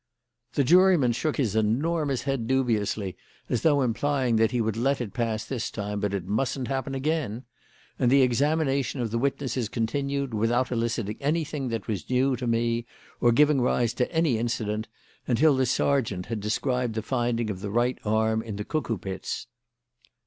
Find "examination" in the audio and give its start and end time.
8.23-8.99